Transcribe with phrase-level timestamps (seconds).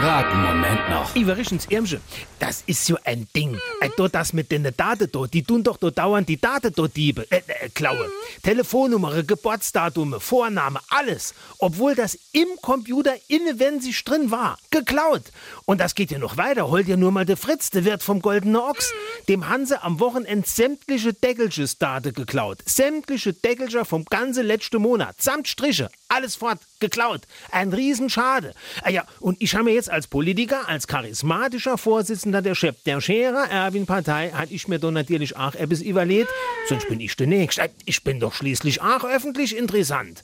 [0.00, 1.14] grad Moment noch.
[1.14, 2.00] Iverichens Irmsche,
[2.38, 3.58] das ist so ein Ding.
[3.82, 7.30] Äh, das mit den Daten dort, die tun doch dort dauernd die Daten dort Diebe,
[7.30, 8.08] äh, äh, klaue.
[8.42, 11.34] Telefonnummer, Geburtsdatum, Vorname, alles.
[11.58, 15.24] Obwohl das im Computer inne, wenn sie drin war, geklaut.
[15.66, 16.70] Und das geht ja noch weiter.
[16.70, 18.92] Holt ja nur mal der Fritz, der Wirt vom Goldene Ochs.
[19.28, 22.60] Dem Hanse am Wochenende sämtliche Deckelches Daten geklaut.
[22.64, 25.20] Sämtliche Deckelcher vom ganzen letzten Monat.
[25.20, 25.90] Samt Striche.
[26.08, 26.58] Alles fort.
[26.80, 27.22] Geklaut.
[27.50, 28.54] Ein Riesenschade.
[28.82, 33.00] Ah ja, und ich habe mir jetzt als Politiker, als charismatischer Vorsitzender der Chef der
[33.00, 36.30] Scherer Erwin Partei, hat ich mir doch natürlich auch etwas überlegt.
[36.68, 37.70] Sonst bin ich der Nächste.
[37.84, 40.22] Ich bin doch schließlich auch öffentlich interessant.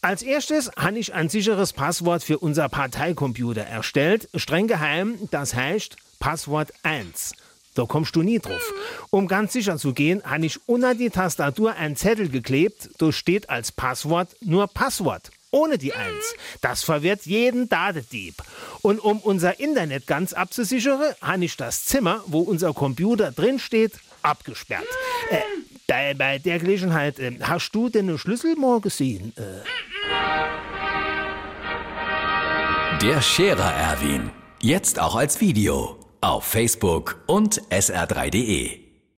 [0.00, 4.28] Als erstes habe ich ein sicheres Passwort für unser Parteicomputer erstellt.
[4.34, 7.34] Streng geheim, das heißt Passwort 1.
[7.74, 8.72] Da kommst du nie drauf.
[9.10, 12.90] Um ganz sicher zu gehen, habe ich unter die Tastatur einen Zettel geklebt.
[12.98, 15.30] Da steht als Passwort nur Passwort.
[15.50, 16.34] Ohne die Eins.
[16.60, 18.34] Das verwirrt jeden Datedieb.
[18.82, 23.92] Und um unser Internet ganz abzusichern, habe ich das Zimmer, wo unser Computer drin steht,
[24.22, 24.86] abgesperrt.
[25.30, 25.38] Äh,
[25.86, 29.32] bei, bei der Gelegenheit, äh, hast du denn den Schlüssel mal gesehen?
[29.36, 29.42] Äh,
[33.02, 34.30] Der Scherer Erwin.
[34.60, 35.98] Jetzt auch als Video.
[36.20, 38.87] Auf Facebook und sr3.de.